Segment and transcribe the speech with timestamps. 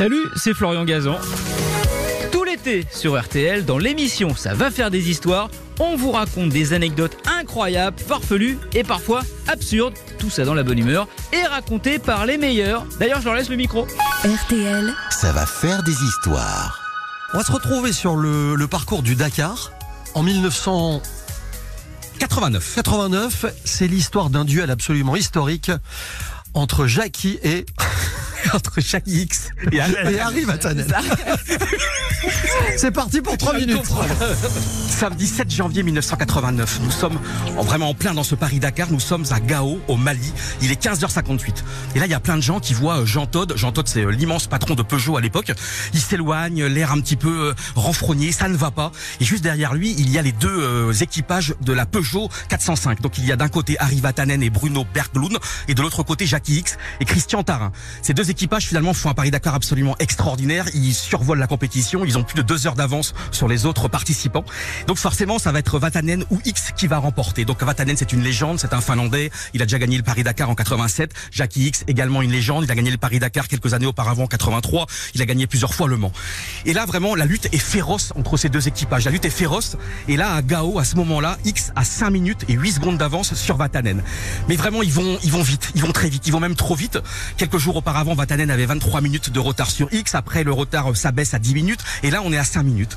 [0.00, 1.18] Salut, c'est Florian Gazan.
[2.32, 6.72] Tout l'été sur RTL, dans l'émission Ça va faire des histoires, on vous raconte des
[6.72, 12.24] anecdotes incroyables, farfelues et parfois absurdes, tout ça dans la bonne humeur, et racontées par
[12.24, 12.86] les meilleurs.
[12.98, 13.86] D'ailleurs, je leur laisse le micro.
[14.24, 16.80] RTL, Ça va faire des histoires.
[17.34, 19.70] On va se retrouver sur le, le parcours du Dakar
[20.14, 22.74] en 1989.
[22.74, 25.70] 89, c'est l'histoire d'un duel absolument historique
[26.54, 27.66] entre Jackie et
[28.52, 30.86] entre Jackie X et et Harry Vatanen.
[32.76, 33.82] C'est parti pour 3 minutes.
[34.88, 37.18] Samedi 7 janvier 1989, nous sommes
[37.56, 38.88] en- vraiment en plein dans ce Paris-Dakar.
[38.90, 40.32] Nous sommes à Gao, au Mali.
[40.60, 41.64] Il est 15h58.
[41.94, 43.56] Et là, il y a plein de gens qui voient euh, Jean Todt.
[43.56, 45.52] Jean Todt, c'est euh, l'immense patron de Peugeot à l'époque.
[45.94, 48.92] Il s'éloigne, l'air un petit peu euh, renfrogné, ça ne va pas.
[49.20, 53.00] Et juste derrière lui, il y a les deux euh, équipages de la Peugeot 405.
[53.00, 56.26] Donc il y a d'un côté Harry Vatanen et Bruno Berglund, et de l'autre côté
[56.26, 57.72] Jackie X et Christian Tarin.
[58.02, 60.66] Ces deux équipages finalement font un Paris-Dakar absolument extraordinaire.
[60.74, 62.04] Ils survolent la compétition.
[62.10, 64.44] Ils ont plus de deux heures d'avance sur les autres participants.
[64.88, 67.44] Donc forcément, ça va être Vatanen ou X qui va remporter.
[67.44, 69.30] Donc Vatanen, c'est une légende, c'est un Finlandais.
[69.54, 71.12] Il a déjà gagné le Paris-Dakar en 87.
[71.30, 72.64] Jackie X, également une légende.
[72.64, 74.86] Il a gagné le Paris-Dakar quelques années auparavant, en 83.
[75.14, 76.10] Il a gagné plusieurs fois le Mans.
[76.66, 79.04] Et là, vraiment, la lutte est féroce entre ces deux équipages.
[79.04, 79.76] La lutte est féroce.
[80.08, 83.34] Et là, à Gao, à ce moment-là, X a 5 minutes et 8 secondes d'avance
[83.34, 84.02] sur Vatanen.
[84.48, 85.70] Mais vraiment, ils vont, ils vont vite.
[85.76, 86.26] Ils vont très vite.
[86.26, 86.98] Ils vont même trop vite.
[87.36, 90.16] Quelques jours auparavant, Vatanen avait 23 minutes de retard sur X.
[90.16, 91.80] Après, le retard s'abaisse à 10 minutes.
[92.02, 92.96] Et là, on est à 5 minutes.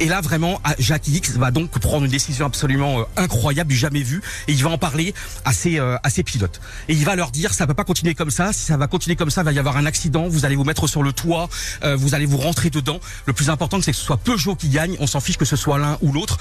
[0.00, 4.02] Et là, vraiment, Jackie X va donc prendre une décision absolument euh, incroyable, du jamais
[4.02, 4.22] vue.
[4.48, 6.60] Et il va en parler à ses, euh, à ses pilotes.
[6.88, 8.52] Et il va leur dire, ça peut pas continuer comme ça.
[8.52, 10.26] Si ça va continuer comme ça, il va y avoir un accident.
[10.28, 11.48] Vous allez vous mettre sur le toit.
[11.84, 12.98] euh, vous allez vous rentrer dedans.
[13.26, 14.96] Le plus important, c'est que ce soit Peugeot qui gagne.
[14.98, 16.38] On s'en fiche que ce soit l'un ou l'autre.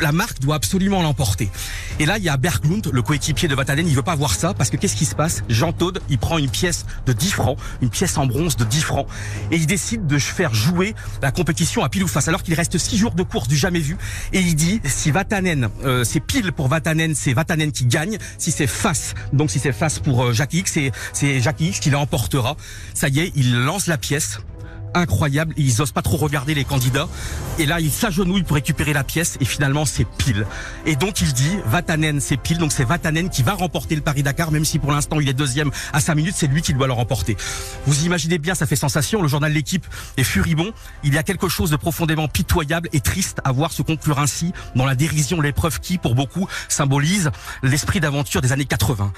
[0.00, 1.50] La, marque doit absolument l'emporter.
[1.98, 3.86] Et là, il y a Berglund, le coéquipier de Vatanen.
[3.86, 5.42] Il veut pas voir ça parce que qu'est-ce qui se passe?
[5.48, 8.80] Jean Todt, il prend une pièce de 10 francs, une pièce en bronze de 10
[8.80, 9.06] francs,
[9.50, 12.78] et il décide de faire jouer la compétition à pile ou face, alors qu'il reste
[12.78, 13.96] 6 jours de course du jamais vu.
[14.32, 18.18] Et il dit si Vatanen, euh, c'est pile pour Vatanen, c'est Vatanen qui gagne.
[18.38, 20.78] Si c'est face, donc si c'est face pour euh, Jackie X,
[21.12, 22.56] c'est Jackie X qui l'emportera.
[22.94, 24.38] Ça y est, il lance la pièce
[24.96, 25.54] incroyable.
[25.56, 27.08] Ils osent pas trop regarder les candidats.
[27.58, 29.36] Et là, il s'agenouille pour récupérer la pièce.
[29.40, 30.46] Et finalement, c'est pile.
[30.84, 32.58] Et donc, il dit, Vatanen, c'est pile.
[32.58, 35.70] Donc, c'est Vatanen qui va remporter le Paris-Dakar, même si pour l'instant, il est deuxième
[35.92, 36.34] à 5 minutes.
[36.36, 37.36] C'est lui qui doit le remporter.
[37.86, 39.22] Vous imaginez bien, ça fait sensation.
[39.22, 39.86] Le journal L'équipe
[40.16, 40.72] est furibond.
[41.04, 44.52] Il y a quelque chose de profondément pitoyable et triste à voir se conclure ainsi
[44.74, 47.30] dans la dérision, l'épreuve qui, pour beaucoup, symbolise
[47.62, 49.12] l'esprit d'aventure des années 80.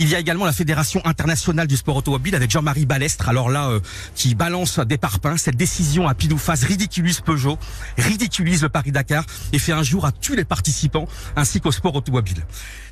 [0.00, 3.68] Il y a également la Fédération internationale du sport automobile avec Jean-Marie Balestre, alors là,
[3.68, 3.80] euh,
[4.16, 4.98] qui balance des
[5.36, 7.58] Cette décision à pile ou face ridiculise Peugeot,
[7.96, 12.44] ridiculise le Paris-Dakar et fait un jour à tous les participants ainsi qu'au sport automobile.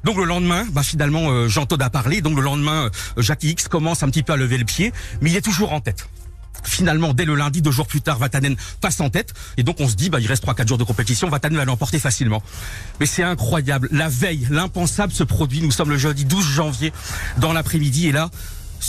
[0.04, 2.22] Donc le lendemain, bah, finalement, euh, Jean Todt a parlé.
[2.22, 5.30] Donc le lendemain, euh, Jackie X commence un petit peu à lever le pied, mais
[5.30, 6.08] il est toujours en tête.
[6.64, 9.34] Finalement, dès le lundi, deux jours plus tard, Vatanen passe en tête.
[9.56, 11.28] Et donc, on se dit, bah, il reste trois, quatre jours de compétition.
[11.28, 12.42] Vatanen va l'emporter facilement.
[13.00, 13.88] Mais c'est incroyable.
[13.90, 15.60] La veille, l'impensable se produit.
[15.60, 16.92] Nous sommes le jeudi 12 janvier
[17.38, 18.08] dans l'après-midi.
[18.08, 18.30] Et là,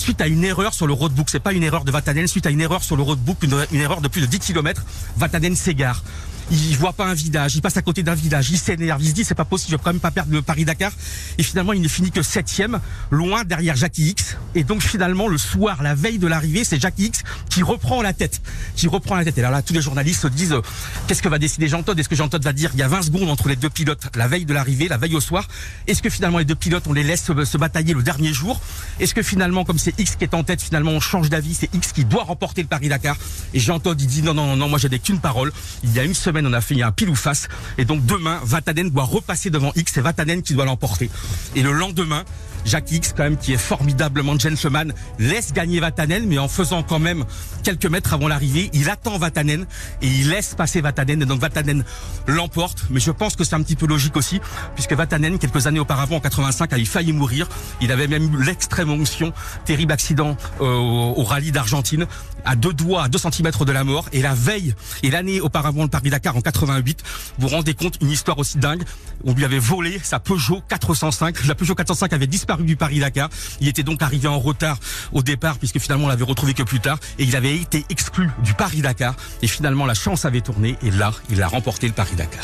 [0.03, 2.49] suite à une erreur sur le roadbook, c'est pas une erreur de Vatanen, suite à
[2.49, 4.83] une erreur sur le roadbook, une, erreur de plus de 10 km,
[5.15, 6.03] Vatanen s'égare.
[6.51, 9.13] Il voit pas un village, il passe à côté d'un village, il s'énerve, il se
[9.13, 10.91] dit c'est pas possible, je vais quand même pas perdre le Paris-Dakar.
[11.37, 12.79] Et finalement, il ne finit que septième,
[13.11, 14.37] loin derrière Jackie X.
[14.55, 18.13] Et donc finalement, le soir, la veille de l'arrivée, c'est Jackie X qui reprend la
[18.13, 18.41] tête,
[18.75, 19.37] qui reprend la tête.
[19.37, 20.61] Et là, là tous les journalistes se disent euh,
[21.07, 22.87] qu'est-ce que va décider Jean Todt Est-ce que Jean Todt va dire il y a
[22.87, 25.47] 20 secondes entre les deux pilotes, la veille de l'arrivée, la veille au soir
[25.87, 28.59] Est-ce que finalement les deux pilotes, on les laisse se, batailler le dernier jour?
[28.99, 31.73] Est-ce que finalement, comme c'est X qui est en tête, finalement on change d'avis, c'est
[31.73, 33.17] X qui doit remporter le Paris-Dakar?
[33.53, 35.51] Et Jean Todt, il dit non, non, non, non, moi j'ai qu'une parole.
[35.83, 37.47] Il y a une semaine, on a fait un pile ou face.
[37.77, 41.09] Et donc demain, Vatanen doit repasser devant X, c'est Vatanen qui doit l'emporter.
[41.55, 42.23] Et le lendemain,
[42.65, 46.99] Jackie X, quand même, qui est formidablement gentleman, laisse gagner Vatanen, mais en faisant quand
[46.99, 47.25] même
[47.63, 49.65] quelques mètres avant l'arrivée, il attend Vatanen
[50.01, 51.21] et il laisse passer Vatanen.
[51.21, 51.83] Et donc Vatanen
[52.27, 52.85] l'emporte.
[52.89, 54.39] Mais je pense que c'est un petit peu logique aussi,
[54.75, 57.47] puisque Vatanen, quelques années auparavant, en 85, avait failli mourir.
[57.81, 59.33] Il avait même eu l'extrême onction,
[59.65, 62.05] terrible accident euh, au, au rallye d'Argentine,
[62.45, 64.07] à deux doigts, à deux centimètres de la mort.
[64.13, 67.03] Et la veille, et l'année auparavant, le Paris-Dakar en 88,
[67.37, 68.83] vous vous rendez compte, une histoire aussi dingue.
[69.25, 71.45] On lui avait volé sa Peugeot 405.
[71.45, 73.29] La Peugeot 405 avait disparu du Paris-Dakar.
[73.61, 74.77] Il était donc arrivé en retard
[75.11, 76.99] au départ, puisque finalement on l'avait retrouvé que plus tard.
[77.19, 79.15] Et il avait été exclu du Paris-Dakar.
[79.41, 80.77] Et finalement, la chance avait tourné.
[80.83, 82.43] Et là, il a remporté le Paris-Dakar.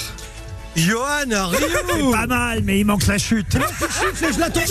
[0.76, 3.58] Johan Rioux Pas mal, mais il manque la chute.
[4.22, 4.68] Je l'attendais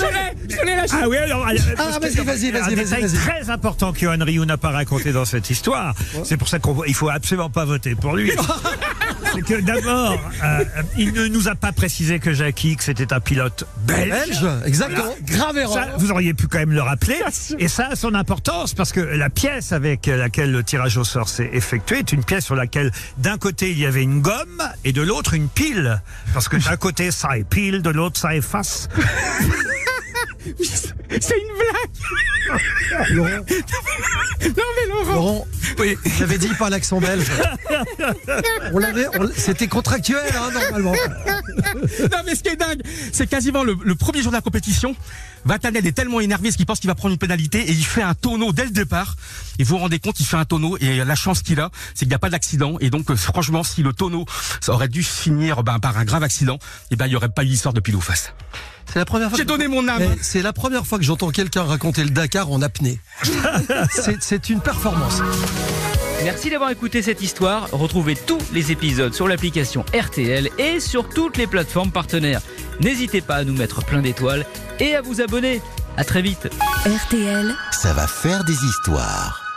[0.93, 1.44] Ah oui, alors.
[1.76, 5.25] parce vas-y, vas-y, vas-y, un détail très important que Johan Rioux n'a pas raconté dans
[5.25, 5.94] cette histoire.
[6.25, 8.32] C'est pour ça qu'il faut absolument pas voter pour lui.
[9.34, 10.64] C'est que d'abord, euh,
[10.96, 14.08] il ne nous a pas précisé que Jackie, que c'était un pilote belge.
[14.10, 15.14] Belge, exactement.
[15.22, 15.74] Grave erreur.
[15.74, 17.20] Ça, vous auriez pu quand même le rappeler.
[17.58, 21.28] Et ça a son importance parce que la pièce avec laquelle le tirage au sort
[21.28, 24.92] s'est effectué est une pièce sur laquelle d'un côté il y avait une gomme et
[24.92, 26.00] de l'autre une pile.
[26.32, 28.88] Parce que d'un côté ça est pile, de l'autre ça efface.
[31.10, 33.10] C'est une blague.
[33.10, 35.12] Laurent, Non mais Laurent.
[35.14, 35.46] Laurent,
[36.19, 37.26] j'avais dit pas l'accent belge.
[38.72, 39.06] On l'avait,
[39.37, 40.93] c'était contractuel, hein, normalement.
[40.94, 42.82] Non mais ce qui est dingue,
[43.12, 44.94] c'est quasiment le, le premier jour de la compétition.
[45.44, 48.02] Vatanel est tellement énervé parce qu'il pense qu'il va prendre une pénalité et il fait
[48.02, 49.17] un tonneau dès le départ.
[49.58, 52.00] Et vous vous rendez compte, il fait un tonneau et la chance qu'il a, c'est
[52.00, 52.76] qu'il n'y a pas d'accident.
[52.81, 54.25] Et donc euh, franchement, si le tonneau
[54.61, 56.58] ça aurait dû finir ben, par un grave accident,
[56.90, 58.32] et ben il n'y aurait pas eu l'histoire de pile ou face.
[58.93, 59.37] C'est la première fois.
[59.37, 60.02] J'ai que- donné mon âme.
[60.02, 62.99] Eh, C'est la première fois que j'entends quelqu'un raconter le Dakar en apnée.
[64.20, 65.20] C'est une performance.
[66.25, 67.69] Merci d'avoir écouté cette histoire.
[67.73, 72.40] Retrouvez tous les épisodes sur l'application RTL et sur toutes les plateformes partenaires.
[72.80, 74.46] N'hésitez pas à nous mettre plein d'étoiles
[74.80, 75.60] et à vous abonner.
[75.96, 76.48] À très vite.
[76.86, 77.54] RTL.
[77.72, 79.47] Ça va faire des histoires.